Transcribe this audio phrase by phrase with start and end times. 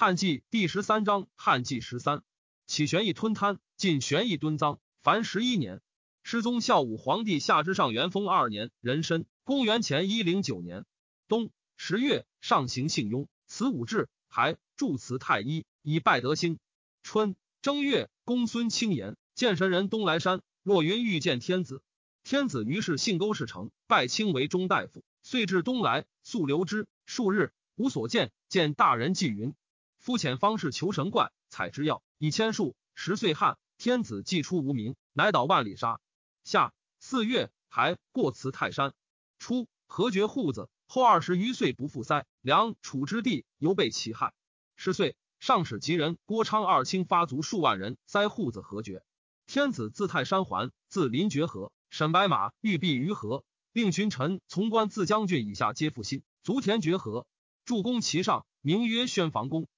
[0.00, 2.22] 汉纪第十三章，汉纪十三，
[2.68, 5.80] 起玄义吞贪，晋玄义敦赃，凡十一年。
[6.22, 10.84] 失宗孝武皇帝下之上元丰二年，壬申，公元前一零九年
[11.26, 16.60] 冬十月，上行幸雍，辞武志，还祝祠太医，以拜德兴。
[17.02, 21.82] 春正月，公孙卿言见神人东来山，若云欲见天子。
[22.22, 28.30] 天子于是信沟事成，拜卿为中大夫，遂至东来，素留之数日，无所见。
[28.48, 29.56] 见大人祭云。
[29.98, 32.74] 肤浅方士求神怪，采之药以千数。
[32.94, 36.00] 十岁汉，天子既出无名，乃倒万里沙。
[36.42, 38.92] 夏四月，还过辞泰山。
[39.38, 42.26] 初，何绝户子，后二十余岁不复塞。
[42.40, 44.32] 梁楚之地犹被其害。
[44.76, 49.04] 十岁，上使吉人郭昌二卿发卒数万人塞户子何绝。
[49.46, 57.26] 天子自泰山还，自临绝河，沈白马欲避于河，令群臣从官自将军以下皆复心，足田绝河，
[57.64, 59.68] 筑宫其上，名曰宣房宫。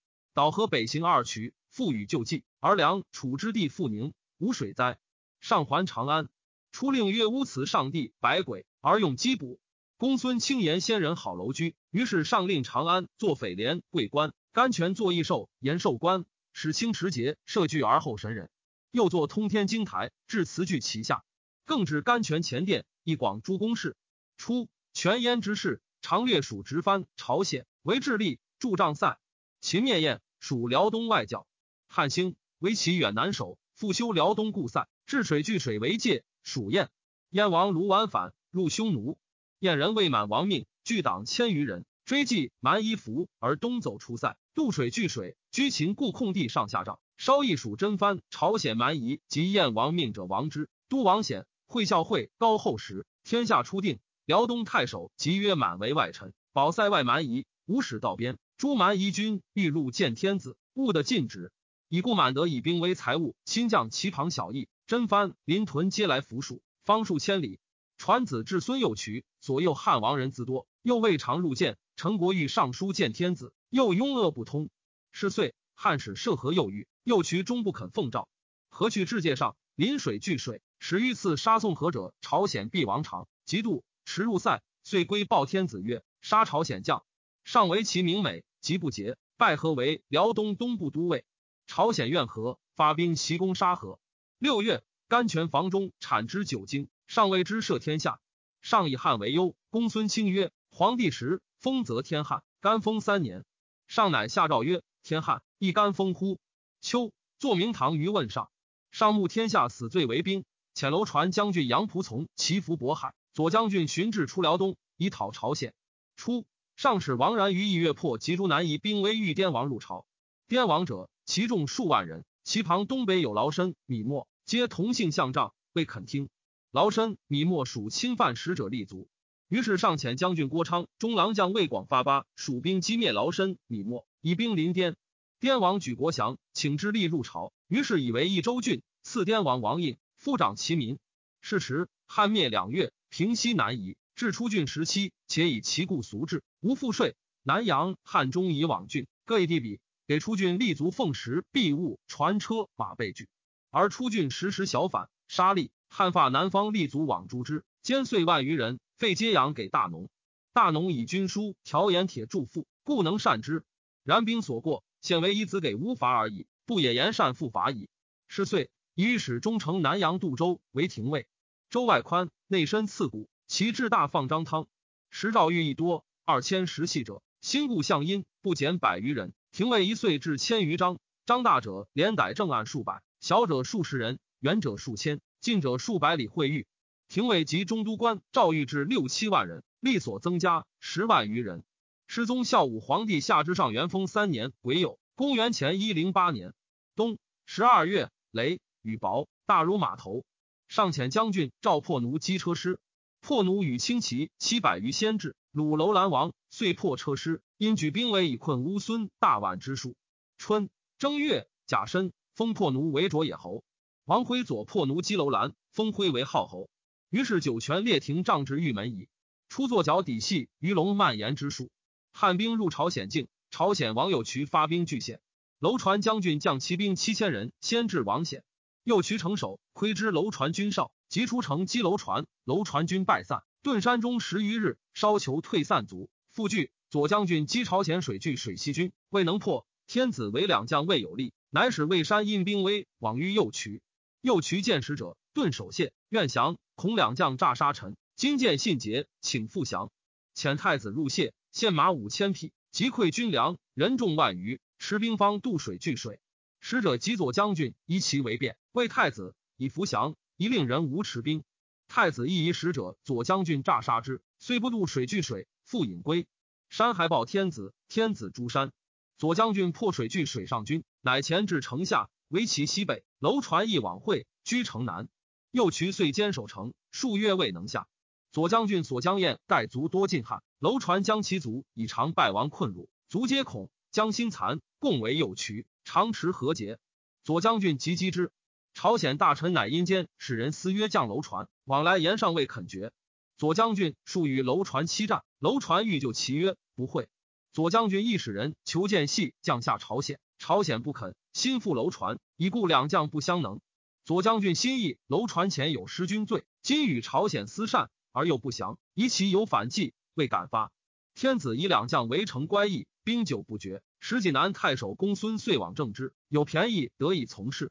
[0.41, 4.99] 岛河北行二渠，复与救济，而梁楚之地复宁，无水灾。
[5.39, 6.31] 上还长安，
[6.73, 9.61] 初令曰乌祠上帝百鬼，而用积补。
[9.99, 18.49] 公孙卿言先人好楼居，于是上令长安作匪廉贵官，甘泉作异寿延寿官，使清持节设具而后神人。
[18.91, 21.23] 又作通天经台，置词具其下，
[21.67, 23.95] 更置甘泉前殿，一广诸公事。
[24.39, 29.19] 初，全焉之事，常略属直藩朝鲜，为智利助障塞。
[29.63, 31.47] 秦灭燕，属辽东外教。
[31.87, 36.89] 汉兴，为其远南守，复修辽东故塞，治水聚水为界，属燕。
[37.31, 39.19] 燕王卢绾反，入匈奴。
[39.61, 50.69] 燕人未满亡命，聚党千余人，追击蛮夷服，而东走出塞，渡水聚水，居秦故空地上下帐，稍一属真藩朝鲜蛮夷及燕王命者亡之。
[50.89, 58.39] 都王显会孝会高后时，天下初定，辽东太守即曰满为外臣，保塞外蛮夷，无使道边。
[58.61, 61.51] 诸蛮夷军欲入见天子，勿得禁止。
[61.89, 67.59] 以故满德以兵为财物，亲将其旁小邑，真藩临屯皆来服属，方数千里。
[67.97, 71.79] 传子至孙右渠，左右汉王人自多，又未尝入见。
[71.97, 74.69] 成国欲上书见天子，又拥恶不通。
[75.11, 78.29] 是岁，汉使涉河右遇，右渠终不肯奉诏。
[78.69, 87.07] 河去至界上，临水聚水，始欲次杀宋河者，朝鲜必王长，嫉妒，驰入塞，遂归报天子曰：杀朝鲜将，
[87.43, 88.45] 上为其名美。
[88.61, 91.25] 即不节，拜何为辽东东部都尉。
[91.67, 94.01] 朝鲜怨何，发兵袭攻沙河。
[94.39, 98.21] 六月，甘泉房中产之九斤，上谓之赦天下。
[98.61, 99.55] 上以汉为忧。
[99.71, 103.45] 公孙卿曰：“皇帝时封则天旱，干封三年。”
[103.89, 106.39] 上乃下诏曰：“天旱，亦甘封乎？”
[106.83, 108.51] 秋，坐明堂于问上。
[108.91, 110.45] 上慕天下死罪为兵，
[110.75, 113.15] 遣楼船将军杨仆从祈福渤海。
[113.33, 115.73] 左将军荀至出辽东，以讨朝鲜。
[116.17, 116.45] 初。
[116.81, 120.07] 上使王然于一月破及诸南夷兵威遇滇王入朝，
[120.49, 126.31] 滇王者其众数万人，其旁东北有劳申、米莫，皆同姓相仗，未肯听。
[126.71, 129.11] 劳申、米莫属侵犯使者立足，
[129.47, 134.97] 于是上遣将军郭昌、中郎将魏广发巴蜀兵击灭劳申、米莫，以兵临滇。
[135.39, 140.99] 滇王举国降，请之立入朝，于是以为益州郡，赐滇王王印，夫长其民。
[141.43, 143.99] 是时汉灭两越，平西南夷。
[144.21, 147.17] 至出郡时期，且以其故俗制，无赋税。
[147.43, 153.31] 南阳、汉中以往郡各一地比，给出郡立足奉食、币物、船车马备具。
[153.71, 155.71] 而出郡时时小反，杀吏。
[155.89, 160.11] 汉发南方立足往诛之，奸遂万余人，废皆养给大农。
[160.53, 163.65] 大农以军书条言铁铸赋，故能善之。
[164.05, 167.89] 然兵所过，现为一子给无罚而已，不也言善复法矣。
[168.29, 171.27] 是岁，以使忠诚南阳杜州为廷尉，
[171.71, 173.30] 州外宽，内深刺骨。
[173.51, 174.69] 其志大放张汤，
[175.11, 179.33] 时诏寓意多，二千石器者，心故相因，不减百余人。
[179.51, 186.69] 廷尉一岁至千余张，张大者连逮正案数百，小者数十人，远者数千，近者数百里会遇。
[187.09, 191.65] 廷尉及中都官诏谕至六七万人，力所增加十万余人。
[192.07, 196.55] 失宗孝武皇帝下之上元丰三年癸酉，公元前一零八年
[196.95, 200.25] 冬十二月，雷雨雹，大如码头。
[200.69, 202.79] 上遣将军赵破奴击车师。
[203.21, 209.95] 破奴与轻骑七百余先至，鲁楼兰王，遂破车师，因举兵围以困乌孙大宛之术。
[210.39, 213.63] 春正月，甲申，封破奴为卓野侯。
[214.05, 216.71] 王辉左破奴击楼兰，封辉为号侯。
[217.11, 219.09] 于是酒泉列亭帐至玉门矣。
[219.49, 221.71] 初作脚底细鱼龙蔓延之术。
[222.13, 225.21] 汉兵入朝鲜境，朝鲜王右渠发兵拒险。
[225.59, 228.43] 楼传将军将骑兵七千人，先至王险。
[228.83, 230.91] 右渠城守窥知楼传军少。
[231.11, 236.09] 即出城击楼船，楼船军败散，遁山中十余日，稍求退散卒。
[236.31, 239.67] 复据左将军击朝鲜水据水西军，未能破。
[239.89, 243.83] 天子为两将未有力，乃使魏山因兵威往于右渠。
[244.21, 246.59] 右渠见使者，顿首谢，愿降。
[246.77, 249.91] 恐两将诈杀臣，今见信节，请复降。
[250.37, 256.21] 遣太子入谢，献马五千匹，即溃军粮，人众万余，持兵方渡水拒水。
[256.61, 261.45] 使者及左将军，依其为变，谓太子以伏降，一令人无持兵。
[261.87, 266.27] 太子亦疑使者左将军诈杀之，虽不渡水拒水，复引归。
[266.71, 268.73] 山还报天子，天子诛山。
[269.19, 273.05] 左将军破水拒水上军，乃前至城下，围其西北。
[273.19, 275.11] 楼船亦往会，居城南。
[275.51, 277.87] 右渠遂坚守城，数月未能下。
[278.33, 286.79] 左将军所将燕盖卒多进汉，楼船将其卒以长败亡困辱，卒皆恐，将心残，共为右渠，长持和节。
[287.25, 288.33] 左将军急击之。
[288.75, 292.93] 朝鲜大臣乃阴间使人私约降楼船，往来言尚未肯决。
[293.37, 297.09] 左将军数与楼船欺战，楼船欲救其约，不会。
[297.53, 303.61] 左将军亦使人求见系降下朝鲜，朝鲜不肯，心腹楼船，已故两将不相能。
[304.05, 310.71] 左将军心意楼船前有失君罪，今与朝鲜私善而又不降，疑其有反计，未敢发。
[311.15, 313.83] 天子以两将围城乖异，兵久不决。
[313.99, 317.71] 石济南太守公孙遂往正之，有便宜得以从事。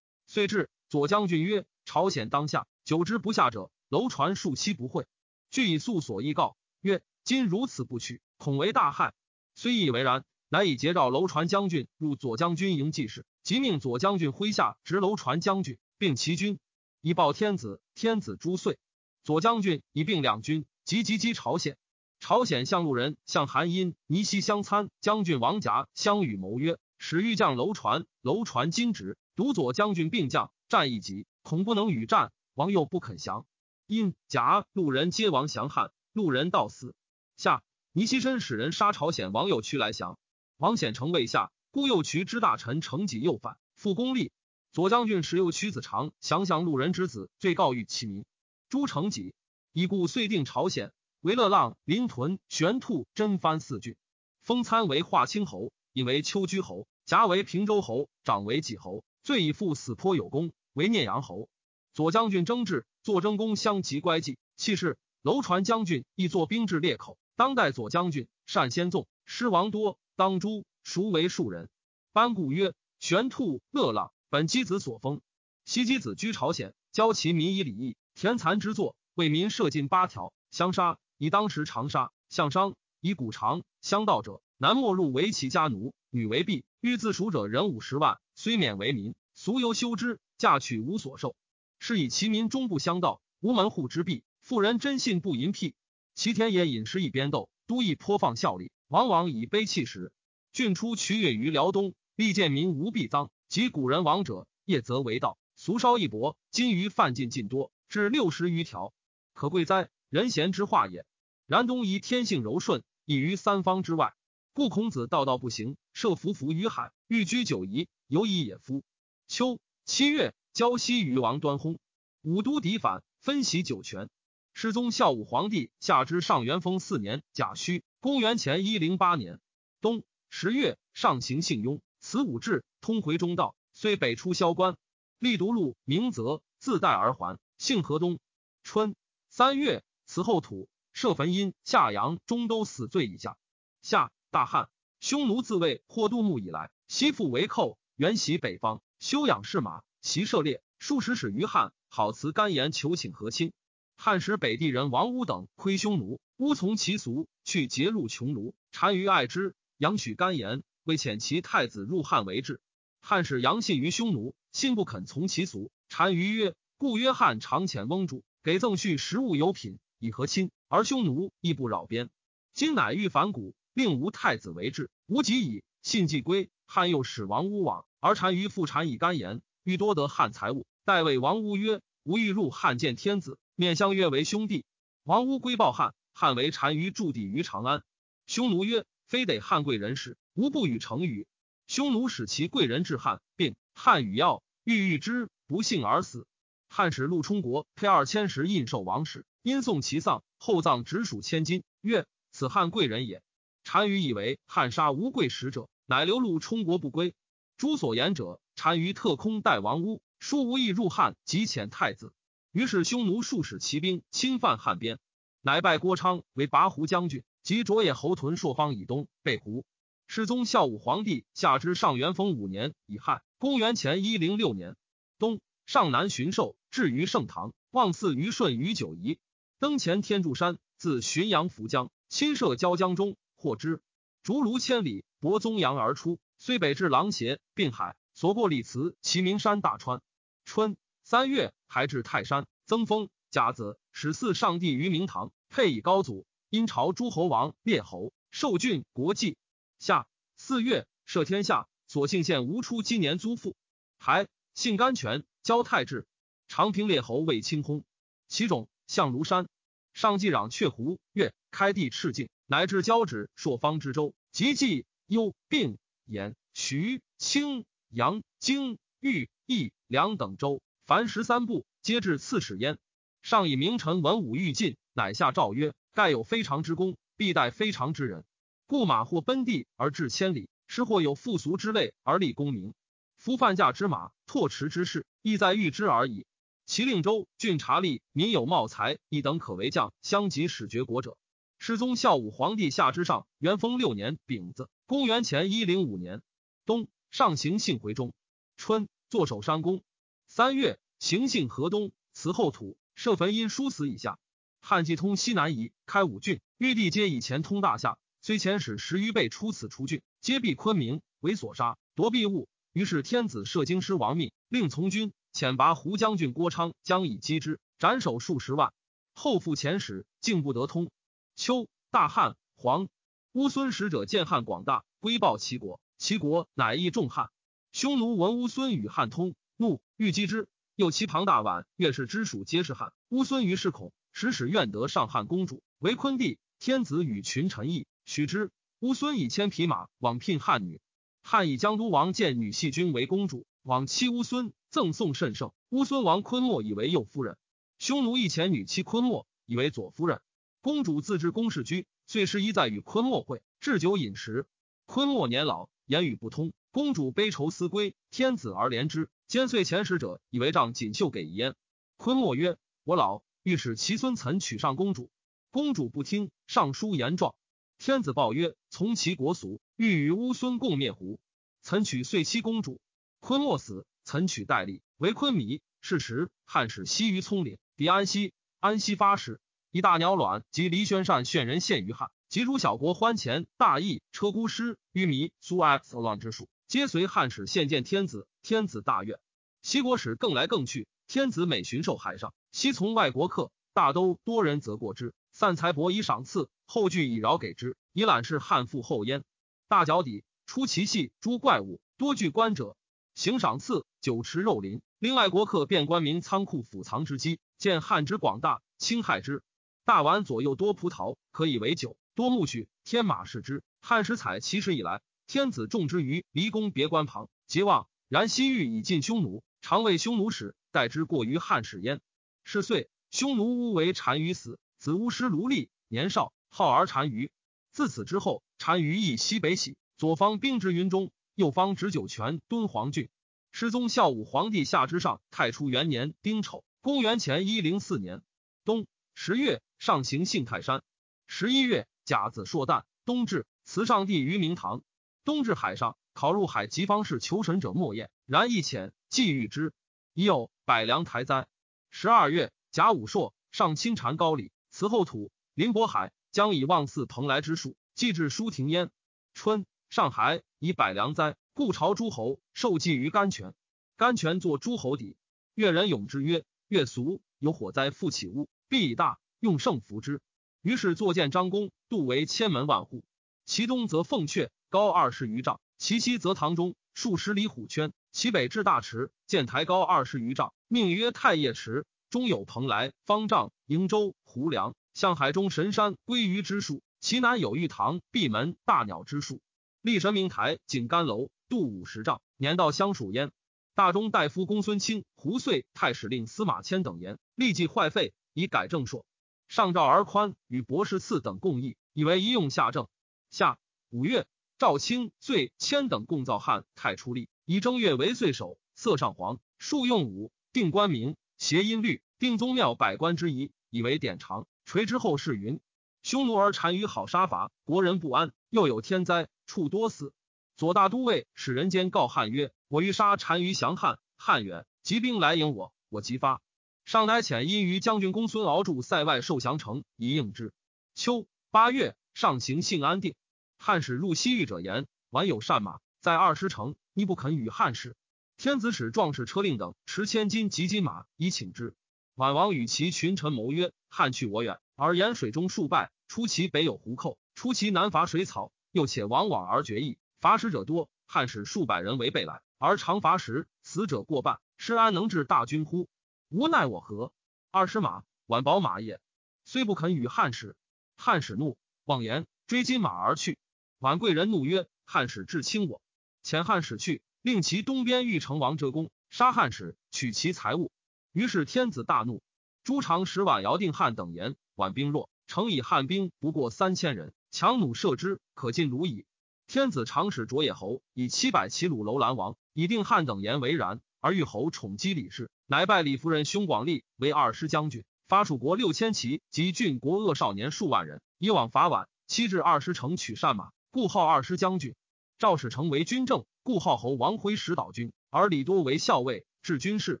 [0.32, 5.06] 遂至，左将军曰：“朝鲜当下，久之不下者，楼船数期不会。
[5.50, 9.12] 据以诉所议告曰：今如此不取，恐为大害。
[9.54, 16.58] 虽以为然，乃以节召楼船将军入左将军营记事，即命左将军麾下执楼船将军，并其军，
[17.02, 17.82] 以报天子。
[17.94, 18.78] 天子诛遂。
[19.24, 21.76] 左将军以并两军，即击击朝鲜。
[22.20, 33.46] 朝鲜向路人向韩殷、尼西相参将军王甲相与谋曰：使欲将楼船，楼船今止。”独左将军病将战一急，恐不能与战，王又不肯降。
[33.86, 36.94] 因甲路人皆亡降汉，路人到死。
[37.36, 37.62] 下
[37.92, 40.18] 倪希深使人杀朝鲜王右渠来降，
[40.58, 44.32] 王显成未下，故右渠之大臣成己又反，复功立。
[44.70, 48.24] 左将军时右渠子长降降路人之子，罪告谕其民。
[48.68, 49.34] 朱成己
[49.72, 53.96] 以故遂定朝鲜为乐浪、临屯、玄兔、真番四郡，
[54.42, 59.04] 封参为华清侯，引为丘居侯，夹为平州侯，长为济侯。
[59.22, 61.48] 罪以父死颇有功，为聂阳侯。
[61.94, 64.98] 左将军征至，坐征功相及乖计，气势。
[65.22, 67.16] 楼船将军亦作兵至裂口。
[67.36, 71.68] 当代左将军善先纵，师王多，当诛，孰为庶人。
[72.12, 75.20] 班固曰：玄兔、乐浪，本箕子所封。
[75.64, 86.62] 西箕子居朝鲜，教其民以礼义，田蚕之作，为民设禁八条，相杀以当时长沙，相商以古长，相盗者男没入为其家奴，女为婢。
[86.80, 88.20] 欲自赎者人五十万。
[88.34, 91.34] 虽免为民，俗犹修之，嫁娶无所受。
[91.78, 94.22] 是以其民终不相道，无门户之弊。
[94.42, 95.74] 妇人真信不淫辟，
[96.14, 100.12] 其田野饮食以边斗，都邑颇放效力，往往以悲弃食。
[100.52, 105.38] 郡出渠越于辽东，历见民无必赃，及古人亡者，业则为道。
[105.56, 108.92] 俗稍一薄，今于犯禁尽多，至六十余条，
[109.32, 109.88] 可贵哉！
[110.10, 111.06] 人贤之化也。
[111.46, 114.14] 然东夷天性柔顺，异于三方之外，
[114.54, 117.88] 故孔子道道不行，设伏伏于海，欲居九夷。
[118.06, 118.82] 犹以也夫。
[119.26, 121.78] 秋七月，交西于王端薨。
[122.20, 124.10] 武都敌反，分袭九泉。
[124.52, 129.40] 世宗孝武皇帝下之上元丰四年甲戌，公元前一零八年
[129.80, 134.76] 冬十月，上行幸雍，此武志通回中道，虽北出萧关，
[135.18, 137.38] 历独路明泽，自带而还。
[137.56, 138.18] 幸河东
[138.62, 138.94] 春
[139.30, 143.38] 三月，此后土设坟阴夏阳中都死罪以下。
[143.80, 147.76] 夏大汉，匈奴自卫或杜牧以来，西复为寇。
[147.96, 150.62] 原袭北方，休养士马，习射猎。
[150.78, 153.52] 数十使于汉，好辞甘言求请和亲。
[153.94, 158.54] 汉时北地人王乌等窥匈奴，乌从其俗，去结入穷庐。
[158.70, 162.58] 单于爱之，养许甘言，为遣其太子入汉为质。
[163.02, 165.70] 汉使杨信于匈奴，信不肯从其俗。
[165.90, 170.50] 单于曰：“故约翰常遣翁主，给赠序食物有品，以和亲。
[170.68, 172.08] 而匈奴亦不扰边。
[172.54, 175.62] 今乃欲反古，令吾太子为质，无及矣。
[175.82, 180.66] 信既归，汉又使王乌往。”而单于复产以干言，欲多得汉财物。
[180.84, 184.64] 代谓王乌曰：“吾欲入汉见天子，面相约为兄弟。”
[185.04, 187.82] 王乌归报汉，汉为单于驻地于长安。
[188.26, 191.26] 匈奴曰：“非得汉贵人使，吾不与成语。”
[191.68, 196.26] 匈奴使其贵人至汉，并汉与要欲遇之，不幸而死。
[196.68, 203.22] 汉使陆冲国配二千石印绶王室，因送其丧，厚葬直属千金，曰：“此汉贵人也。”
[203.64, 207.14] 单于以为汉杀无贵使者，乃流露冲国不归。
[207.56, 212.12] 诸所言者，单于特空代王屋，书无意入汉，即遣太子。
[212.50, 214.98] 于是匈奴数使骑兵侵犯汉边，
[215.40, 219.64] 乃拜郭昌为拔胡将军，及卓野侯屯朔方以东，被胡。
[220.06, 224.76] 世宗孝武皇帝下之上元丰五年乙亥，公元前一零六年
[225.18, 229.18] 冬，上南巡狩，至于盛唐，望祀于顺于九夷。
[229.58, 233.82] 登前天柱山，自浔阳浮江，亲涉交江中，获之。
[234.22, 240.00] 竹庐千里，泊宗阳而出，虽北至狼邪，并海，所过李祠，其名山大川。
[240.44, 246.24] 春三月，还至泰山，增封甲子，始祀上帝于明堂，配以高祖。
[246.50, 249.36] 因朝诸侯王列侯，受郡国祭。
[249.80, 250.06] 夏
[250.36, 251.66] 四月，赦天下。
[251.88, 253.56] 所幸县无出今年租赋。
[253.98, 256.06] 还姓甘泉，交太治。
[256.46, 257.82] 长平列侯为清空。
[258.28, 259.48] 其种向庐山。
[259.94, 272.76] 上继壤却胡越，开地赤境，乃至交趾朔方之州，及冀幽并兖徐青阳荆豫益梁等州，凡十三部，皆至刺史焉。
[273.22, 278.22] 上以名臣文武欲尽，乃下诏曰：盖有非常之功，必待非常之人。
[278.66, 282.74] 故马或奔地而至千里，师或有富俗之类而立功名。
[283.16, 286.26] 夫犯驾之马，拓驰之事，亦在御之而已。
[286.66, 291.16] 其令州郡察吏民有茂才，一等可为将，相及使绝国者。
[291.64, 296.20] 世宗孝武皇帝下之上，元丰六年丙子，公元前一零五年
[296.66, 298.12] 冬，上行幸回中。
[298.56, 299.80] 春，坐守山宫。
[300.26, 304.18] 三月，行幸河东，祠后土设坟，因殊死以下。
[304.60, 307.96] 汉既通西南夷，开五郡，玉帝皆以前通大夏。
[308.22, 312.48] 虽遣使十余倍出此出郡，皆避昆明，为所杀，夺必物。
[312.72, 318.72] 于是天子摄京师亡命，令从军，遣拔胡将军郭昌将以击之，斩首数十万。
[319.14, 320.90] 后复遣使，竟不得通。
[321.34, 322.88] 秋，大汉，黄
[323.32, 327.30] 乌孙使者见汉广大，归报齐国，齐国乃益众汉。
[327.72, 330.48] 匈奴闻乌孙与汉通，怒，欲击之。
[330.74, 332.92] 又其庞大宛越氏之属皆是汉。
[333.08, 336.38] 乌孙于是恐，使使愿得上汉公主为昆帝。
[336.58, 337.86] 天子与群臣议。
[338.04, 340.80] 许之，乌孙以千匹马往聘汉女。
[341.22, 345.52] 汉以江都王见女系君为公主，往妻乌孙，赠送甚盛。
[345.70, 347.36] 乌孙王昆莫以为右夫人，
[347.78, 350.20] 匈奴一遣女妻昆莫以为左夫人。
[350.62, 354.46] 公主自知宫室居，遂是一在与昆莫会，置酒饮食。
[354.86, 356.52] 昆莫年老，言语不通。
[356.70, 361.56] 公主悲愁思归，天子而怜之，兼遂遣使者以为杖锦绣给焉。
[361.96, 365.10] 昆莫曰：“我老，欲使其孙岑娶上公主。”
[365.50, 367.34] 公主不听，上书言状。
[367.78, 371.18] 天子报曰：“从其国俗，欲与乌孙共灭胡。”
[371.60, 372.80] 岑娶遂妻公主。
[373.18, 375.60] 昆莫死，岑娶代立为昆弥。
[375.80, 378.32] 是时，汉使西于葱岭，抵安西。
[378.60, 379.40] 安西发使，
[379.72, 382.10] 以大鸟卵及黎宣善炫人献于汉。
[382.28, 388.26] 及诸小国欢前大义车孤师于弥苏 x 乱之属，皆随汉使献见天子。
[388.42, 389.18] 天子大悦。
[389.62, 390.86] 西国使更来更去。
[391.08, 395.14] 天子每巡狩海上，西从外国客，大都多人则过之。
[395.30, 399.24] 散财帛以赏赐，后具以饶给之，以览是汉复后焉。
[399.68, 402.76] 大脚底出奇细诸怪物，多具官者，
[403.14, 404.82] 行赏赐，酒池肉林。
[404.98, 409.42] 另外国客便官民仓库府藏之机，见汉之广大，侵害之。
[409.84, 413.64] 大丸左右多葡萄，可以为酒，多木絮，天马视之。
[413.80, 417.88] 汉时采其时以来，天子种之于离宫别官旁，即望。
[418.08, 422.00] 然西域以尽匈奴，常为匈奴使，待之过于汉使焉。
[422.44, 424.60] 是岁，匈奴乌为单于死。
[424.78, 427.32] 子乌师卢立年少，好儿单于。
[427.72, 433.08] 自此之后，单于亦西北徙，左方兵之云中，右方执酒泉敦煌郡。
[433.50, 438.22] 师宗孝武皇帝下之上，太初元年丁丑，公元前一零四年
[438.64, 440.82] 冬十月，上行幸泰山。
[441.26, 444.82] 十一月，甲子朔旦，冬至，辞上帝于明堂。
[445.24, 449.72] 冬至海上，考入海极方士求神者莫厌，然亦浅，既遇之，
[450.14, 451.46] 已有百梁台哉。
[451.90, 454.50] 十二月，甲午朔，上清禅高里。
[454.70, 458.90] 此后土临渤海，将以望祀蓬莱之术，祭至舒庭焉。
[459.34, 463.54] 春，上海以百良哉，故朝诸侯受祭于甘泉。
[463.96, 465.16] 甘泉作诸侯邸。
[465.54, 470.22] 越人咏之曰：“越俗有火灾，复起屋，必以大用胜服之。”
[470.62, 473.04] 于是作建张公，度为千门万户。
[473.44, 477.92] 其东则凤阙，高二十余丈；其西则堂中，数十里虎圈。
[478.12, 481.84] 其北至大池，建台高二十余丈，命曰太液池。
[482.08, 489.42] 中有蓬莱、方丈、瀛洲、胡梁，向海中神山、归于之树；其南有玉堂、闭门、大鸟之树。
[489.82, 493.32] 立神明台、景干楼，度五十丈，年到相属焉。
[493.74, 499.04] 大中大夫公孙卿、胡遂、太史令司马迁等言，立即坏废，以改正朔。
[499.48, 502.88] 上诏而宽，与博士次等共议，以为一用下政。
[503.30, 503.58] 下
[503.90, 504.26] 五月，
[504.58, 511.16] 赵卿、遂、迁等共造汉太初历，以正月为岁首，色上黄，数用武，定官名。
[511.38, 514.46] 谐音律定宗庙百官之仪，以为典常。
[514.64, 515.60] 垂之后世云：
[516.02, 520.14] 匈奴而单于好杀伐，国人不安，又有天灾，处多死。
[520.56, 526.40] 左大都尉使人间告汉曰：“我欲杀单于降汉，汉远，急兵来迎我，我即发。”
[526.84, 530.52] 上乃遣因于将军公孙敖驻塞外受降城，以应之。
[530.94, 533.14] 秋八月，上行幸安定。
[533.56, 537.96] 汉使入西域者言：“宛有善马，在二十城，亦不肯与汉使。”
[538.36, 541.74] 天子使壮士车令等持千金及金马以请之。
[542.16, 545.92] 宛王与其群臣谋曰：“汉去我远，而沿水中数败。
[546.08, 550.90] 出其北有胡寇，出其南伐水草，又且往往而决议，伐食者多。
[551.06, 555.88] 汉使数百人为备来，而常伐食，死者过半，师安能治大军乎？
[556.32, 557.12] 无奈我何？
[557.50, 559.02] 二十马，宛宝马也，
[559.44, 560.56] 虽不肯与汉使。
[560.96, 563.36] 汉使怒，妄言追金马而去。
[563.80, 565.82] 宛贵人怒曰：“汉使至轻我，
[566.24, 570.72] 遣汉使去。”令其东边御城王折弓，杀汉使，取其财物。
[571.12, 572.22] 于是天子大怒。
[572.64, 579.04] 朱常使宛姚定汉等言：宛兵弱，城以汉兵不过三千人，强弩射之，可尽鲁矣。
[579.46, 583.82] 天子常使卓野侯以七百骑虏楼兰王，以定汉等言为然。
[584.00, 591.88] 而欲侯宠击李氏，乃拜李夫人兄广利为二师将军，发楚国六千骑及郡国恶少年数万人，以往伐宛。
[592.06, 594.74] 期至二师城，取善马，故号二师将军。
[595.18, 596.24] 赵使成为军政。
[596.42, 600.00] 故号侯王辉使导军，而李多为校尉，治军事。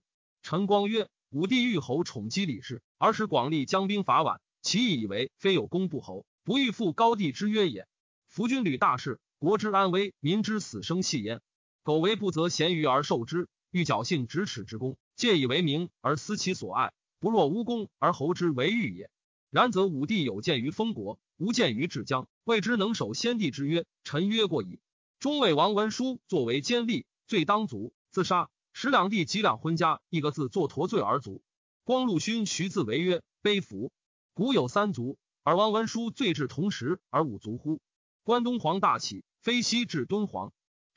[0.42, 7.86] 陈光曰：“武帝欲侯宠击李氏，而使广利将兵伐宛，其意以为非有功不侯，不欲负高帝之约也。
[8.26, 11.42] 夫军旅大事，国之安危，民之死生系焉。
[11.82, 19.10] 苟为不择贤愚而受之，欲侥幸咫尺之功，借以为名而思其所爱，不若无功而侯之为欲也。
[19.48, 23.86] 然则武帝有见于封国，无见于治疆，谓之能守先帝之约。
[24.04, 24.78] 臣曰过矣。”
[25.18, 28.50] 中尉王文书作为奸吏，罪当族，自杀。
[28.74, 31.42] 使两弟及两婚家，一个字作驼罪而卒。
[31.84, 33.90] 光禄勋徐自为曰：悲服。
[34.34, 37.80] 古有三族，而王文书罪至同时而五族乎？
[38.22, 40.52] 关东皇大起，非西至敦煌。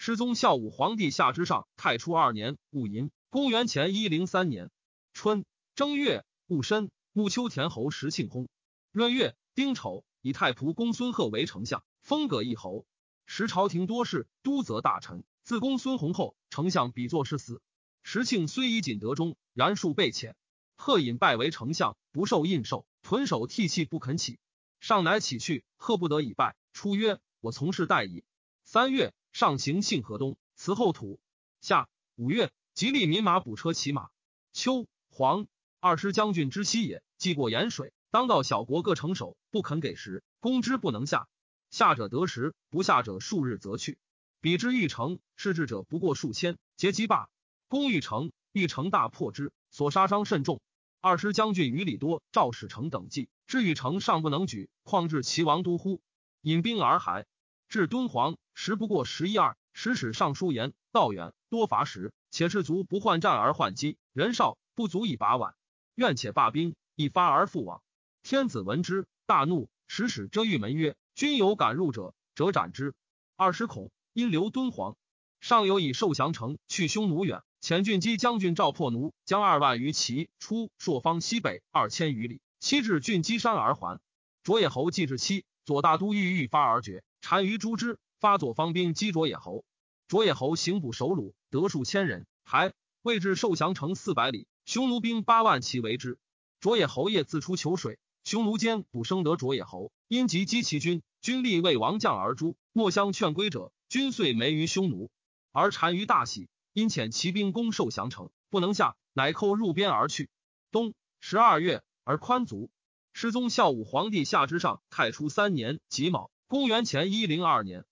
[0.05, 4.69] 世宗孝武皇帝下之上，太初二年戊寅，公元前一零三年
[5.13, 8.47] 春正月戊申，戊秋田侯石庆薨。
[8.91, 12.85] 闰月丁丑，以太仆公孙贺为丞相，封葛一侯。
[13.25, 15.23] 时朝廷多事，都则大臣。
[15.41, 17.59] 自公孙弘后，丞相比作是死。
[18.03, 20.35] 石庆虽以锦得中，然数被遣。
[20.77, 24.37] 贺引拜为丞相，不受印绶，屯守涕泣不肯起。
[24.79, 26.55] 上乃起去，贺不得已拜。
[26.73, 28.23] 出曰：“我从事待矣。”
[28.65, 31.19] 三月，上行信河东，辞后土。
[31.59, 34.07] 夏五月，吉利民马补车骑马。
[34.53, 35.47] 秋黄
[35.81, 41.27] 二师将军之西也，既过盐水，当道小国各城守，不肯给食，攻之不能下。
[41.69, 43.97] 下者得时，不下者数日则去。
[44.39, 47.27] 彼之欲成，失之者不过数千，皆击罢。
[47.67, 50.61] 攻欲成，欲成大破之，所杀伤甚重。
[51.01, 55.99] 二师将军于礼多、赵使成等计，至欲城尚不能举，况至齐王都乎？
[56.39, 57.25] 引兵而还。
[57.67, 59.55] 至敦煌，时不过十一二。
[59.77, 65.53] 使使尚书言：道远，多乏食，且士卒不患战而患饥，人少不足以把碗。
[65.95, 67.83] 愿且罢兵，一发而复往。
[68.23, 70.95] 天子闻之，大怒，使使遮玉门曰。
[71.13, 72.93] 君有敢入者，折斩之。
[73.35, 74.95] 二十恐，因留敦煌。
[75.41, 77.43] 上有以受降城，去匈奴远。
[77.61, 83.99] 遣郡击将军赵破奴，将二万余骑出朔方西北二千余里，七至郡基山而还。
[84.41, 87.99] 卓野侯既至期，左大都尉欲发而绝，单于诛之。
[88.19, 89.65] 发左方兵击卓野侯，
[90.07, 96.17] 卓野侯行捕守虏，得数千人，还未至受降城四百里，匈奴兵八万骑围之。
[96.59, 97.99] 卓野侯夜自出求水。
[98.23, 102.57] 匈奴间捕生得卓野侯，因及击其军，军力为王将而诛。
[102.73, 105.11] 莫相劝归者，军遂没于匈奴。
[105.51, 110.31] 而单于大喜，因遣骑兵攻受降城，不能下，乃寇入边而去。
[110.71, 112.71] 冬十二月，而宽卒。
[113.13, 117.85] 世宗孝武皇帝下之上，太初三年己卯，公元前一零二年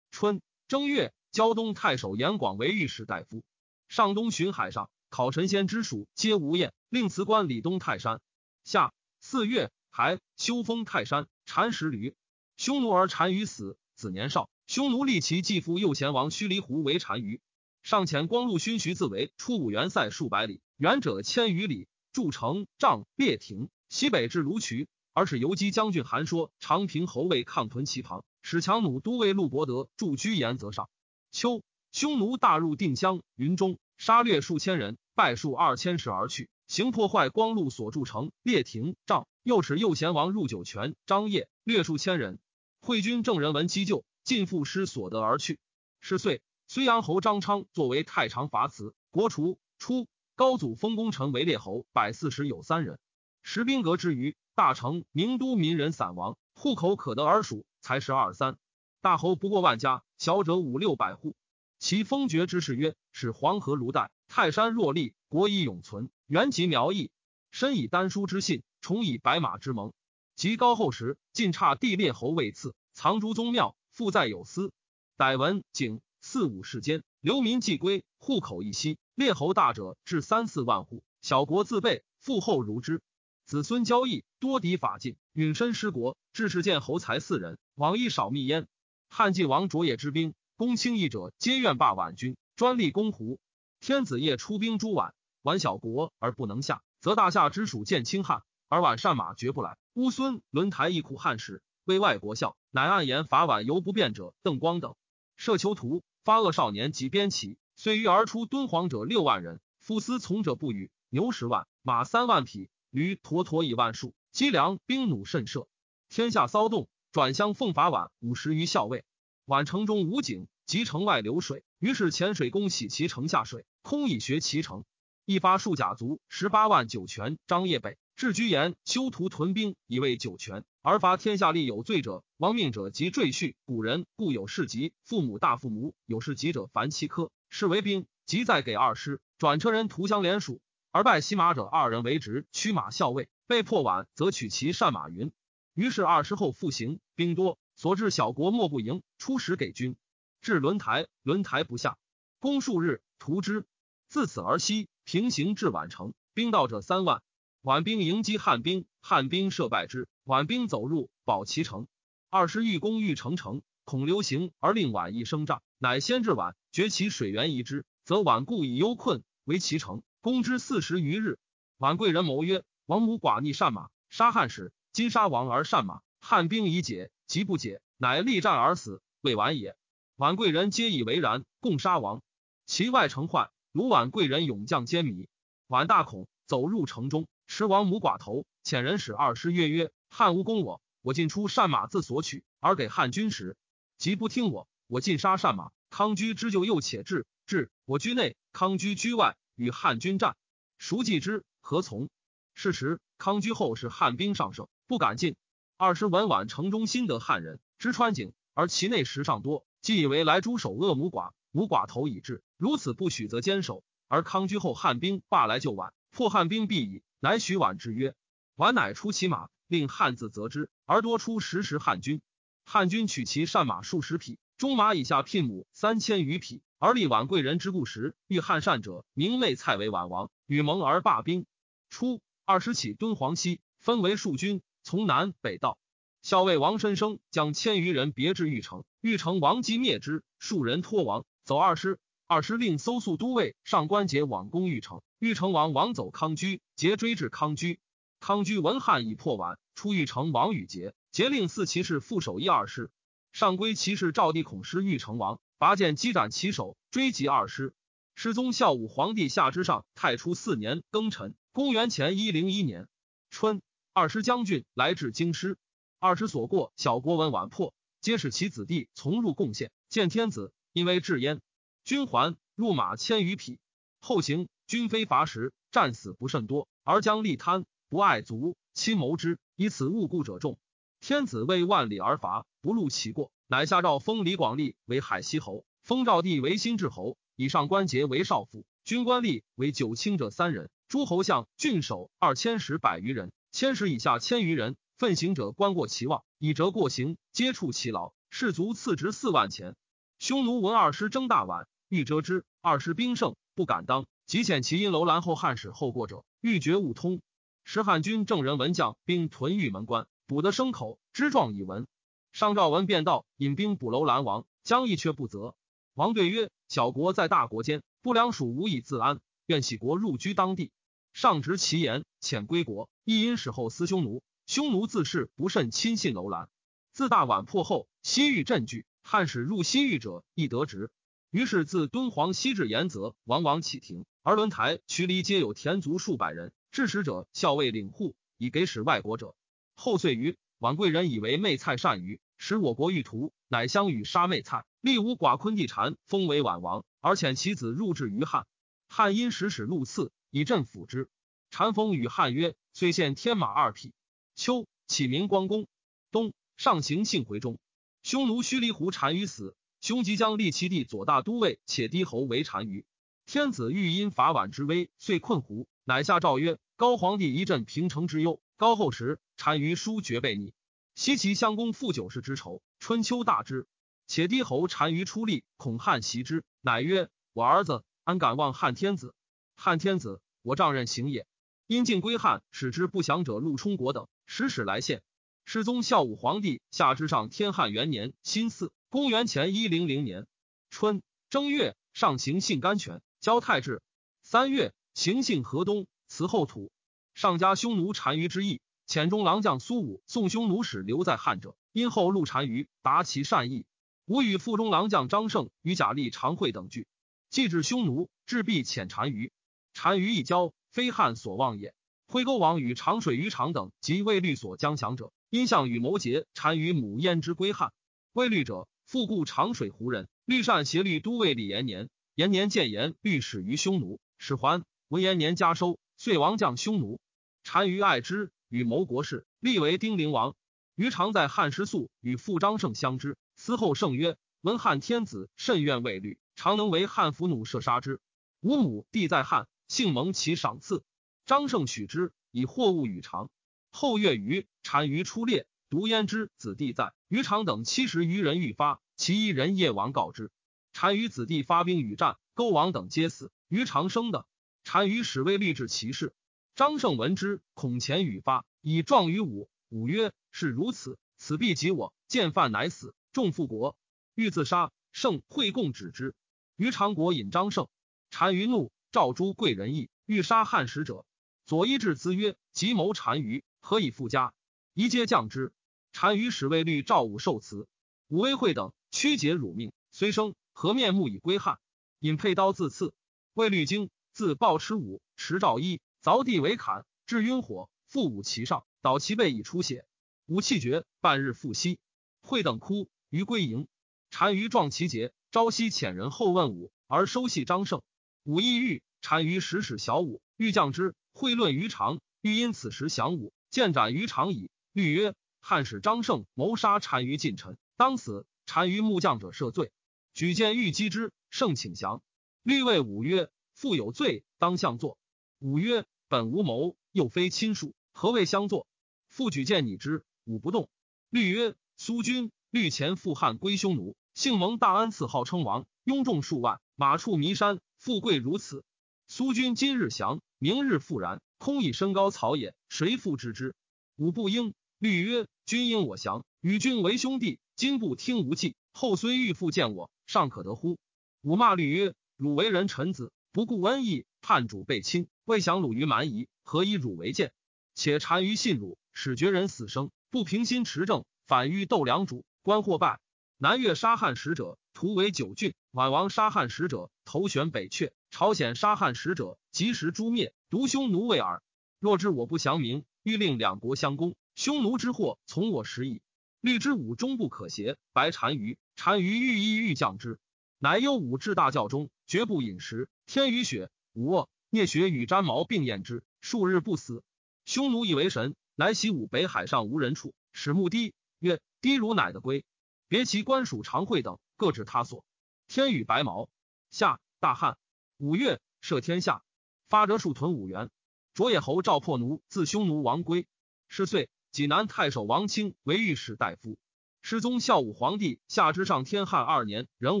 [0.18, 3.44] 春正月，胶东太守严广为御史大夫。
[3.86, 8.20] 上东巡海上，考神仙之属，皆无厌，令辞官李东泰山。
[8.64, 9.70] 夏四月。
[9.90, 12.16] 还修封泰山，禅十驴。
[12.56, 14.50] 匈奴而单于死，子年少。
[14.66, 17.40] 匈奴立其继父右贤王须离胡为单于。
[17.84, 23.68] 上前光禄勋徐自为出五原塞数百里，远者千余里，筑城帐列亭。
[23.88, 30.88] 西北至卢渠，而使游击将军韩说、长平侯卫抗屯其旁，使强弩都尉陆伯德驻居延泽上。
[31.30, 39.26] 秋，匈奴大入定襄、云中，杀掠数千人，败数二千石而去，行破坏光禄所筑城列亭帐。
[39.42, 42.38] 又使右贤王入酒泉，张掖掠数千人。
[42.80, 45.58] 会军正人闻击救，尽复失所得而去。
[46.00, 49.58] 是岁，睢阳侯张昌作为太常伐辞，国除。
[49.78, 52.98] 初，高祖封功臣为列侯，百四十有三人。
[53.42, 58.56] 时兵革之余，大成名都民人散亡，户口可得而属才十二三。
[59.00, 61.36] 大侯不过万家，小者五六百户。
[61.78, 66.10] 其封爵之事曰：使黄河如带，泰山若立，国以永存。
[66.26, 67.10] 原籍苗裔，
[67.50, 69.92] 身以丹书之信，重以白马之盟。
[70.34, 74.72] 及高后时，晋差地列侯位次，藏诸宗庙，富在有司。
[75.16, 78.98] 逮文景四五世间，流民既归，户口一息。
[79.14, 83.02] 列侯大者至三四万户，小国自备，富厚如之。
[83.46, 86.16] 子孙交易多敌法禁，允身失国。
[86.32, 88.66] 志士见侯才四人，往亦少密焉。
[89.08, 93.38] 汉晋王卓也之兵，攻轻易者，皆愿罢宛军，专立公胡。
[93.78, 95.12] 天子夜出兵诛宛，
[95.44, 99.78] 宛小国而不能下，则大夏之属见轻汉，而宛善马绝不来。
[99.94, 104.96] 乌孙轮台一苦汉使，为外国笑，乃暗言伐宛犹不变者邓光等。
[105.36, 107.58] 设囚徒，发恶少年及边骑。
[107.76, 110.90] 遂于而出敦煌者六万人，夫司从者不语。
[111.10, 114.14] 牛十万，马三万匹，驴驼驼以万数。
[114.38, 115.66] 积粮兵弩甚设，
[116.08, 116.88] 天下骚动。
[117.10, 119.04] 转相奉法宛五十余校尉。
[119.46, 121.64] 宛城中无井，及城外流水。
[121.80, 124.84] 于是潜水攻洗其城下水，空以学其城。
[125.24, 127.36] 一发数甲卒十八万九泉。
[127.48, 130.64] 张掖北置居延，修图屯兵以为九泉。
[130.82, 133.56] 而伐天下立有罪者，亡命者及赘婿。
[133.64, 137.32] 古人故有事疾，父母大父母有事疾者，凡七科。
[137.50, 140.60] 是为兵，即再给二师转车人图相连属，
[140.98, 143.28] 而拜骑马者二人为职，驱马校尉。
[143.46, 145.30] 被破晚，则取其善马云。
[145.72, 149.04] 于是二师后复行，兵多，所至小国莫不迎。
[149.16, 149.94] 出使给军，
[150.40, 151.98] 至轮台，轮台不下，
[152.40, 153.64] 攻数日，屠之。
[154.08, 157.22] 自此而西，平行至宛城，兵到者三万。
[157.62, 160.08] 宛兵迎击汉兵，汉兵设败之。
[160.24, 161.86] 宛兵走入，保其城。
[162.28, 166.54] 二师欲攻欲成城，恐流行而令宛易生诈，乃先至宛。
[166.72, 171.38] 掘其水源遗之，则宛固以忧困为其城，攻之四十余日。
[171.78, 179.76] 宛贵人谋曰：“王母寡逆善马，杀汉使，今杀王而善马，汉兵已解，即不解，乃力战而死，未完也。”
[180.18, 182.22] 宛贵人皆以为然，共杀王。
[182.66, 185.28] 其外城患，如宛贵人勇将皆靡，
[185.68, 193.56] 宛大恐，走入城中，持王母寡头，遣人使二师曰：“曰汉无攻我，我尽出善马自所取，而给汉军时，
[193.96, 200.36] 即不听我，我尽杀善马。”康居之就又且至，至我居内，康居居外，与汉军战。
[200.78, 201.44] 孰计之？
[201.60, 202.08] 何从？
[202.54, 205.34] 是时，康居后是汉兵上胜，不敢进。
[205.76, 213.82] 二师闻宛城中新得汉人，知川井，而其内食尚多，即以为来诛首恶母寡，母寡头已至，如此不许，则坚守。
[214.06, 217.02] 而康居后汉兵罢来救晚，破汉兵必矣。
[217.20, 218.14] 乃许宛之曰
[218.56, 222.22] ：“宛乃出其马，令汉自责之，而多出十十汉军。
[222.64, 231.46] 汉军取其善马数十匹。”中马以下聘母三千余匹，而立宛贵人之故时，欲汉善者，名内蔡为宛王，与盟而罢兵。
[231.90, 235.78] 初，二十起敦煌西，分为数军，从南北道。
[236.22, 242.00] 校尉王申生将千余人别至玉城，玉城王击灭之，数人脱亡，走二师。
[242.26, 247.78] 二师令搜宿都尉上官桀往攻玉城，玉城王王走康居，桀追至康居。
[248.18, 252.90] 康居闻汉已破宛，出玉城王与桀，桀令四骑士副守一二师。
[253.32, 257.74] 上归骑士赵地孔师欲成王拔剑击斩其首，追及二师。
[258.14, 262.88] 师宗孝武皇帝下之上太初四年庚辰，公元前一零一年
[263.30, 263.62] 春，
[263.92, 265.56] 二师将军来至京师。
[266.00, 269.70] 二师所过小国闻宛破，皆使其子弟从入贡献。
[269.88, 271.40] 见天子，因为至焉。
[271.84, 273.58] 军还入马千余匹。
[274.00, 280.58] 后行，军非伐时，战死不甚多，而将利贪不爱族，亲谋之，以此误故者众。
[281.00, 294.76] 天子为万里而伐，不入其过，乃下诏封李广利为海西侯，封赵地为新治侯，以上官节为少府，军官吏为九卿者三人，诸侯相、郡守二千石百余人，千石以下千余人。
[294.98, 298.12] 奋行者官过其望，以折过刑，皆处其劳。
[298.28, 299.74] 士卒赐职四万钱。
[300.18, 307.22] 匈奴闻二师征大宛，欲折之，二师兵胜，不敢当，即遣其因楼兰后汉使后过者，欲绝勿通。
[307.64, 310.06] 时汉军正人文将兵屯玉门关。
[310.26, 311.86] 捕得牲口，之状以闻。
[312.32, 315.54] 上诏文便道，引兵捕楼兰王，将亦却不责。
[315.94, 320.70] 王对曰：“小国在大国间，不良属无以自安，愿喜国入居当地。”
[321.12, 322.88] 上执其言，遣归国。
[323.04, 326.48] 亦因使后思匈奴，匈奴自恃不甚亲信楼兰。
[326.92, 330.90] 自大宛破后，西域震惧，汉使入西域者亦得职。
[331.30, 334.04] 于是自敦煌西至延泽，往往启庭。
[334.22, 336.52] 而轮台、渠离皆有田族数百人。
[336.70, 339.34] 致使者校尉领户，以给使外国者。
[339.74, 348.46] 后遂于宛贵人以为媚菜善于使我国欲图，乃相与杀媚菜，立无寡昆地禅，封为宛王，而遣其子入至于汉。
[348.88, 351.08] 汉因使使禄赐，以镇抚之。
[351.50, 353.92] 禅封与汉曰：“虽献天马二匹。”
[354.34, 355.68] 秋启明光公。
[356.10, 357.58] 冬上行幸回中。
[358.02, 362.84] 匈奴须离胡单于死，兄即将立其弟左大都尉且低侯为单于。
[363.26, 368.40] 天子欲因法晚之威，遂困胡，乃下诏曰：高皇帝一阵平城之忧。
[368.56, 370.52] 高后时，单于书绝被逆，
[370.96, 372.60] 西齐相公负九世之仇。
[372.80, 373.68] 春秋大之，
[374.08, 379.14] 且低侯单于出力，恐汉袭之，乃曰：我儿子安敢忘汉天子？
[379.54, 381.24] 汉天子，我丈任行也。
[381.68, 385.02] 因晋归汉，使之不降者陆冲国等，使使来献。
[385.44, 390.26] 世宗孝武皇帝下之上天汉元年辛巳，公元前一零零年
[390.68, 393.82] 春正月，上行幸甘泉，交太治。
[394.22, 396.72] 三月，行幸河东，辞后土。
[397.14, 403.66] 上加匈奴单于之意，遣中郎将苏武送匈奴使留在汉者，因后入单于，达其善意。
[404.06, 406.86] 吾与副中郎将张胜与贾立常会等聚，
[407.28, 409.30] 既至匈奴，至必遣单于。
[409.74, 411.74] 单于一交，非汉所望也。
[412.06, 415.12] 挥沟王与长水于长等及魏律所将降者。
[415.28, 417.74] 因项羽谋结单于母焉之归汉，
[418.14, 420.08] 魏律者，复故长水胡人。
[420.24, 424.64] 律善协律都尉李延年，延年见言律始于匈奴，使还。
[424.88, 426.98] 闻延年加收，遂王将匈奴。
[427.44, 430.34] 单于爱之，与谋国事，立为丁陵王。
[430.74, 433.16] 余常在汉时宿，与父张胜相知。
[433.36, 438.00] 思后胜曰：“闻汉天子甚愿魏律，常能为汉俘虏，射杀之。
[438.40, 440.84] 吾母弟在汉，幸蒙其赏赐。
[441.26, 443.30] 张胜许之，以货物与常。”
[443.70, 446.94] 后月余，单于出猎，独焉之子弟在。
[447.08, 450.30] 余常等七十余人欲发，其一人夜王告之。
[450.72, 453.30] 单于子弟发兵与战，勾王等皆死。
[453.48, 454.26] 余常生的。
[454.62, 456.14] 单于使未立志其事。
[456.58, 459.48] 张胜闻之，恐前与发，以状于武。
[459.68, 461.94] 武曰：“是如此，此必及我。
[462.08, 463.76] 见犯乃死，众复国，
[464.16, 464.72] 欲自杀。
[464.90, 466.16] 胜会共止之。
[466.56, 467.68] 于常国引张胜。
[468.10, 471.06] 单于怒，召诸贵人议，欲杀汉使者。
[471.46, 473.44] 左一至咨曰：即谋单于。
[473.60, 474.34] 何以复家？
[474.74, 475.52] 宜皆降之。
[475.92, 477.68] 单于使卫律赵武受辞，
[478.08, 481.60] 武威会等屈节辱命，虽生何面目以归汉？
[482.00, 482.92] 引佩刀自刺。
[483.34, 489.86] 卫律惊，自暴持武，持赵一，凿地为坎，置晕火，覆武其上，倒其背以出血。
[490.26, 491.78] 武气绝，半日复息。
[492.20, 493.66] 会等哭，于归营。
[494.10, 497.82] 单于壮其节，朝夕遣人后问武，而收系张胜。
[498.24, 500.94] 武亦欲单于使使小武，欲降之。
[501.12, 503.32] 会论于长，欲因此时降武。
[503.50, 504.50] 见斩于长矣。
[504.72, 508.26] 律曰：汉使张胜谋杀单于近臣，当死。
[508.44, 509.72] 单于木将者赦罪。
[510.14, 512.02] 举荐欲击之，胜请降。
[512.42, 514.98] 律谓武曰：父有罪，当相坐。
[515.40, 518.66] 武曰：本无谋，又非亲属，何谓相坐？
[519.08, 520.04] 复举荐拟之。
[520.24, 520.68] 武不动。
[521.10, 528.64] 律曰：苏君，律前赴汉归匈奴，幸蒙大恩赐，号称王，拥众数万，马处弥山，富贵如此。
[529.06, 531.22] 苏君今日降，明日复然。
[531.38, 533.54] 空以身高草也，谁复知之？
[533.96, 534.54] 吾不应。
[534.78, 537.38] 律曰：君应我降，与君为兄弟。
[537.54, 540.78] 今不听无忌，后虽欲复见我，尚可得乎？
[541.22, 547.30] 吾骂律曰：汝为人臣子，不顾恩义，叛主被亲，未降鲁于蛮夷，何以汝为鉴？
[547.74, 553.00] 且单于信汝，使绝人死生，不平心持政，反欲斗良主，官或败。
[553.36, 560.34] 南越杀汉使者，图为九郡；宛王杀汉使者，头悬北阙；朝鲜杀汉使者，及时诛灭。
[560.50, 561.42] 独匈奴未耳。
[561.78, 566.02] 若知我不降明，欲令两国相攻，匈奴之祸从我食矣。
[566.40, 570.18] 律之武终不可挟，白单于，单于欲意欲降之，
[570.58, 572.88] 乃忧武至大教中，绝不饮食。
[573.06, 577.02] 天雨雪，五，聂雪与毡毛并咽之，数日不死。
[577.44, 582.44] 匈奴以为神，乃袭武北海上无人处，使目低曰：“低如乃的归。”
[582.88, 585.04] 别其官属常会等，各指他所。
[585.46, 586.28] 天与白毛，
[586.70, 587.58] 夏大旱，
[587.98, 589.22] 五月赦天下。
[589.68, 590.70] 发折数屯五原，
[591.12, 593.26] 卓野侯赵破奴自匈奴王归，
[593.68, 596.58] 十岁，济南太守王清为御史大夫。
[597.02, 600.00] 失宗孝武皇帝下之上天汉二年壬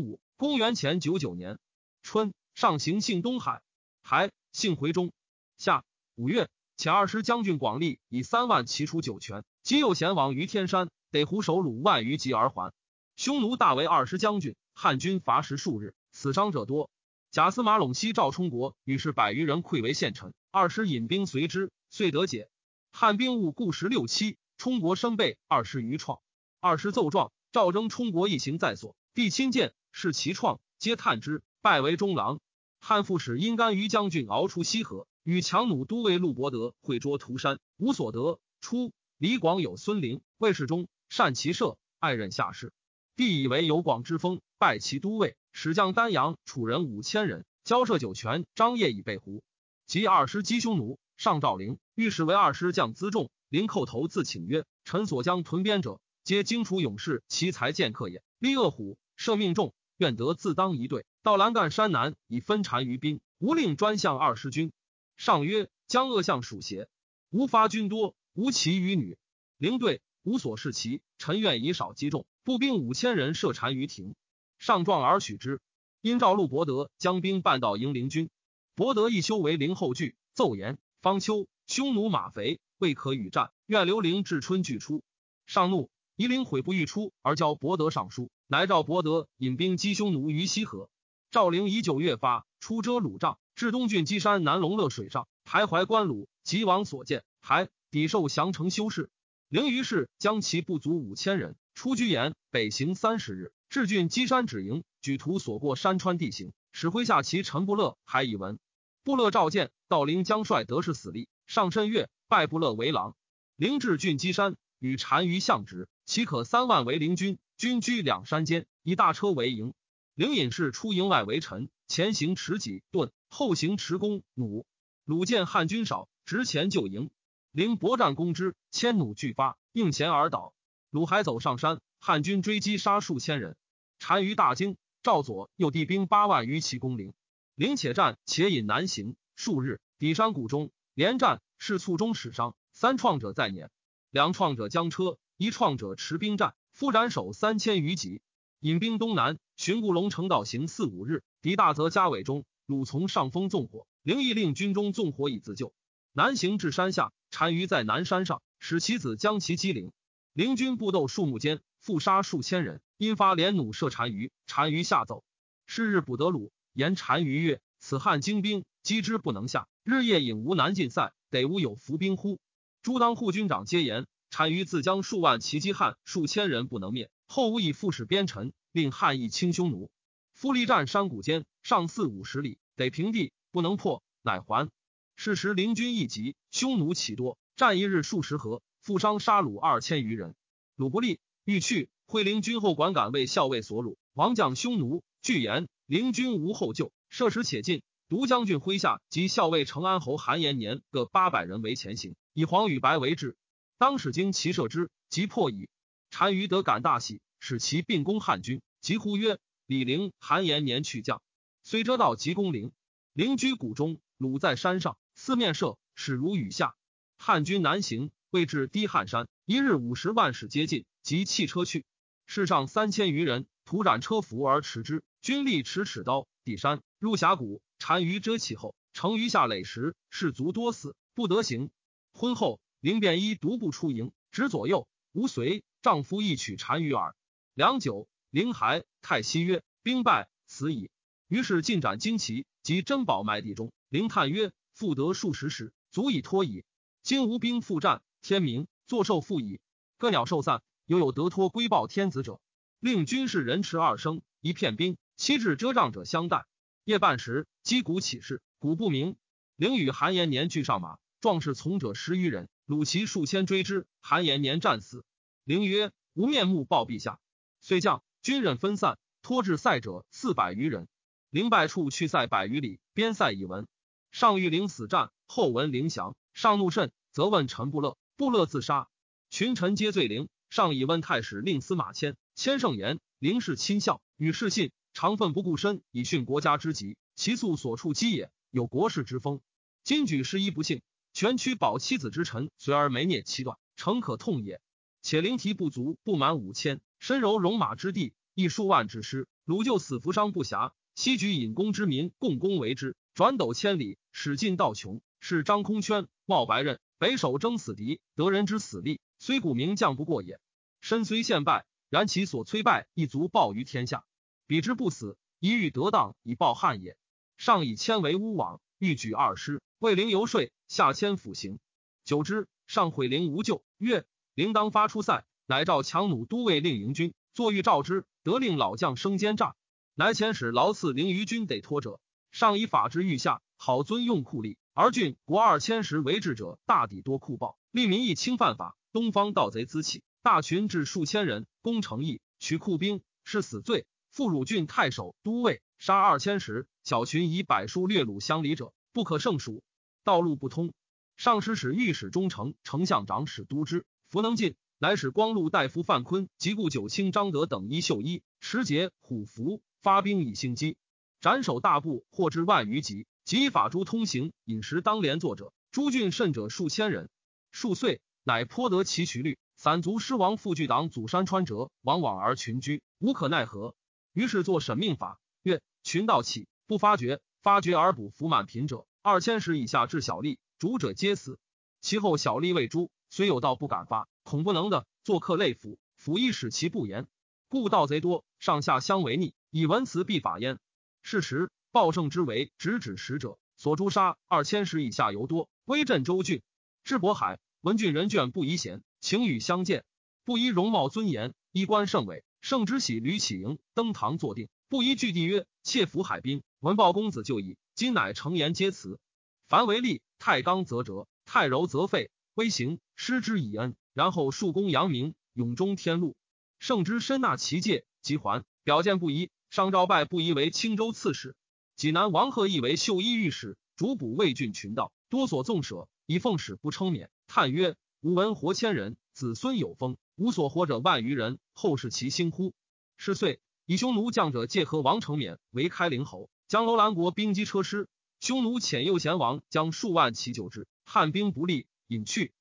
[0.00, 1.58] 午，公元前九九年
[2.02, 3.62] 春，上行幸东海，
[4.08, 5.12] 还幸回中。
[5.58, 12.72] 夏五月，遣二师将军广利以三万骑出酒泉，今又贤往于天山，得胡守虏万余级而还。
[13.16, 16.88] 匈奴大为二师将军，汉军伐食数日，死伤者多。
[17.30, 22.48] 贾司马陇西赵充国与是百余人溃为县臣，二师引兵随之，遂得解。
[22.90, 26.20] 汉兵务故十六七，充国生备二师余创。
[26.60, 32.40] 二师奏状，赵征充国一行在所，帝亲见，视其创，皆叹之，拜为中郎。
[32.80, 38.40] 汉副使因甘于将军熬出西河，与强弩都尉陆伯德会捉涂山，无所得。
[38.60, 42.72] 初，李广有孙陵，魏世忠善骑射，爱任下士。
[43.16, 45.36] 帝以为有广之风，拜其都尉。
[45.52, 49.42] 使将丹阳楚人五千人交涉酒泉，张掖以备胡。
[49.86, 53.30] 及二师击匈奴，上诏陵，御史为二师将辎重。
[53.48, 58.22] 临叩头自请曰：“臣所将屯边者，皆荆楚勇士，其才剑客也。
[58.38, 63.20] 立恶虎，射命中，愿得自当一队，到栏杆山南，以分单于兵。
[63.38, 64.72] 无令专向二师军。
[65.16, 66.88] 上曰：将恶相属邪？
[67.30, 69.16] 吾发军多，无其余女。
[69.58, 74.14] 灵队无所事其，臣愿以少击众，步兵五千人设单于庭。
[74.58, 75.60] 上状而许之。
[76.00, 78.30] 因赵陆伯德将兵半道迎灵军，
[78.74, 85.02] 伯德一修为灵后惧，奏言方丘匈奴马肥，未可与战，愿留灵至春俱出。
[85.46, 90.88] 上怒，夷陵悔不欲出，而教伯德上书，乃召伯德引兵击匈奴于西河。
[91.30, 99.10] 赵灵以九月发，出遮鲁帐，至东郡基山南龙乐水上，徘徊关鲁，急往所见，还抵受降城修士。
[99.50, 108.58] 灵于是将其不足五千人出居延，北行三十日，至郡基山止营，举图所过山川地形，使麾下骑陈不乐还以闻。
[109.04, 113.14] 不乐召见，道灵将帅得势死力，上申月拜不乐为郎。
[113.54, 119.74] 灵至郡基山，与单于相执，岂可三万为灵军，军居两山间，以大车为营。
[120.18, 124.66] 灵隐士出营外为臣，前行持戟盾，后行持弓弩。
[125.04, 127.10] 鲁见汉军少，直前就营。
[127.52, 130.54] 灵搏战攻之，千弩俱发，应前而倒。
[130.90, 133.56] 鲁还走上山，汉军追击，杀数千人。
[134.00, 137.14] 单于大惊，赵左右帝兵八万余骑攻灵。
[137.54, 143.70] 灵且战且引南行数日，抵山谷中，连战是卒中使伤，三创者在撵，
[144.10, 148.20] 两创者将车，一创者持兵战，夫斩首三千余级。
[148.60, 155.72] 引兵东南，寻故龙城道行四五日，敌大泽家尾中，鲁从上风纵火，灵毅令军中纵火以自救。
[156.12, 159.92] 南行至山下，单于在南山上，使其子将其击灵。
[160.32, 165.22] 灵军布斗数目间，复杀数千人，因发连弩射单于，单于下走。
[165.66, 172.40] 是日不得鲁，言单于曰：“此汉精兵，击之不能下，日夜引吾南进塞，得吾有伏兵乎？”
[172.82, 179.90] 诸当护军长皆言：“单于自将数万骑击汉，数千人不能灭。”后吴以副使边臣，令汉义清匈奴。
[180.32, 184.70] 夫力战山谷间，上四五十里，得平地，不能破，乃还。
[185.14, 190.34] 是时灵军一急，匈奴起多，战一日数十合，负伤杀虏二千余人。
[190.74, 193.96] 鲁不利，欲去，会灵军后管敢为校尉所虏。
[194.14, 197.82] 王将匈奴据言，灵军无后救，射时且进。
[198.08, 203.36] 独将军麾下及校尉成安侯韩延年各八百人为前行，以黄与白为质。
[203.76, 205.68] 当使经骑射之，即破矣。
[206.10, 208.60] 单于得感大喜，使其并攻汉军。
[208.80, 211.22] 即呼曰：“李陵、韩延年去将，
[211.62, 212.72] 虽遮道即攻陵。
[213.12, 216.74] 陵居谷中，鲁在山上，四面射，始如雨下。
[217.18, 221.84] 汉军南行，未至低汉山，一日五十万使接近，即弃车去。
[222.26, 225.02] 世上三千余人，徒斩车服而驰之。
[225.20, 227.60] 军力持尺刀，抵山入峡谷。
[227.78, 231.70] 单于遮其后，乘余下垒时，士卒多死，不得行。
[232.12, 237.14] 婚后，灵便衣独步出营，指左右。”无随丈夫一曲单于耳。
[237.54, 240.90] 良久，灵骸太息曰：“兵败，死矣。”
[241.28, 243.72] 于是尽斩旌旗及珍宝埋地中。
[243.88, 246.64] 灵叹曰：“复得数十石，足以托矣。
[247.02, 249.60] 今无兵复战，天明，坐受复矣。
[249.98, 252.40] 各鸟兽散，犹有得托归报天子者。
[252.80, 256.46] 令军士人持二生，一片兵，七至遮障者相待。
[256.84, 259.16] 夜半时，击鼓起事，鼓不鸣。
[259.54, 265.04] 灵与韩延年俱上马，壮士从者十余人。”鲁齐数千追之，韩延年战死。
[265.48, 267.20] 灵曰：“无面目报陛下。”
[267.62, 270.88] 遂将军人分散，托至塞者四百余人。
[271.30, 273.66] 灵败处去塞百余里，边塞已闻。
[274.10, 278.90] 上欲灵死战，后闻灵降，上怒甚，则问陈不乐，不乐自杀。
[279.30, 280.28] 群臣皆罪灵。
[280.50, 289.40] 上以问太史令司马迁，迁圣言：灵是亲孝，与世信，常奋不顾身，以殉国家之急，其素所处积也，有国士之风。
[289.82, 290.82] 今举失一不幸。
[291.14, 294.60] 全屈保妻子之臣，随而没孽其断，诚可痛也。
[295.08, 299.26] 且灵提不足，不满五千，身柔戎马之地，亦数万之师。
[299.46, 305.00] 鲁就死扶伤不暇，西举引弓之民，共攻为之，转斗千里，使尽道穷。
[305.18, 310.38] 是张空圈，冒白刃，北守争死敌，得人之死力，虽古名将不过也。
[310.82, 314.04] 身虽陷败，然其所摧败，亦足报于天下。
[314.46, 316.98] 彼之不死，一欲得当以报汉也。
[317.38, 320.50] 上以千为乌网，欲举二师，为灵游说。
[320.66, 321.58] 下迁府行，
[322.04, 324.04] 久之，上毁灵无救，曰
[324.38, 329.56] ：“铃铛发出塞，乃召强弩都尉令营军，坐欲召之，得令老将生奸诈，
[329.96, 331.98] 乃遣使劳赐凌于军得托者。
[332.30, 338.76] 上以法之御下，好尊用酷吏，而郡国二千石为治者，大抵多酷暴，利民亦轻犯法。
[338.92, 343.86] 东方盗贼滋起，大群至数千人，攻城邑，取库兵，是死罪。
[344.12, 349.64] 复汝郡太守、都尉，杀二千石，小群以百数掠虏乡里者，不可胜数。”
[350.04, 350.72] 道路不通，
[351.16, 354.56] 上师使御史中丞丞相长史督之，弗能进。
[354.80, 360.76] 乃使光禄大夫范坤及故九卿张德等衣袖衣持节虎符发兵以兴击，
[361.20, 367.10] 斩首大部获至万余级，及法诸通行饮食当连坐者，诸郡甚者数千人。
[367.50, 369.36] 数岁，乃颇得其渠率。
[369.56, 373.74] 散卒失亡，复据党祖山川者，往往而群居，无可奈何。
[374.12, 381.40] 于是作审命法，曰：群盗起，不发觉，发觉而捕服满贫者，二千石以下至小吏，主者皆死。
[381.80, 387.06] 其后小吏未诛，虽有道不敢发，恐不能的，作客累府，府亦使其不言。
[387.48, 390.58] 故盗贼多，上下相违逆，以文辞必法焉。
[391.02, 396.42] 是时，暴胜之为直指使者，所诛杀二千石以下尤多，威震州郡。
[396.84, 398.82] 至渤海，闻郡人眷不宜贤。
[399.00, 399.84] 请与相见，
[400.24, 402.24] 不依容貌尊严，衣冠盛伟。
[402.40, 407.56] 圣之喜屡起迎，登堂坐定，不依据地曰：妾服海滨，闻报公子就矣。
[407.74, 408.98] 今乃诚言皆辞。
[409.46, 412.10] 凡为利，太刚则折，太柔则废。
[412.38, 416.14] 微行失之以恩，然后树功扬名，永终天禄。
[416.60, 419.32] 圣之深纳其戒，即还表见不疑。
[419.50, 421.34] 商昭拜不疑为青州刺史，
[421.74, 427.10] 济南王贺义为秀衣御史，主补魏郡群盗，多所纵舍，以奉使不称免。
[427.26, 427.74] 叹曰。
[428.00, 431.40] 吾闻活千人，子孙有丰，无所活者万余人。
[431.52, 432.54] 后世其兴乎？
[432.96, 437.88] 是岁，以匈奴将者介和王承勉为开陵侯，将楼兰国兵击车师。
[438.20, 442.32] 匈奴遣右贤王将数万骑救之，汉兵不利，隐去。